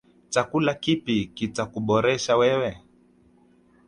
Chakula 0.33 0.73
kipi 0.83 1.17
kita 1.37 1.63
kuboresha 1.71 2.33
wewe. 2.41 2.71